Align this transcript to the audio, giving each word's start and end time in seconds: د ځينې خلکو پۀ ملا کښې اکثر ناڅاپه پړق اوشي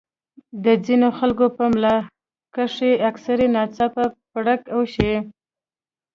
د 0.63 0.65
ځينې 0.85 1.09
خلکو 1.19 1.45
پۀ 1.55 1.65
ملا 1.73 1.95
کښې 2.55 2.91
اکثر 3.09 3.37
ناڅاپه 3.55 4.05
پړق 4.31 4.61
اوشي 4.75 5.13